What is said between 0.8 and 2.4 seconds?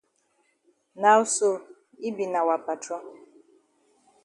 Now sl yi be